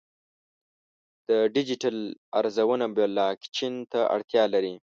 د 1.27 1.29
ډیجیټل 1.55 1.97
ارزونه 2.39 2.85
بلاکچین 2.95 3.73
ته 3.91 3.99
اړتیا 4.15 4.43
لري. 4.53 4.75